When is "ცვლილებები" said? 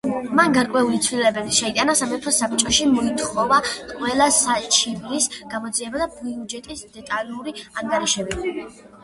1.07-1.51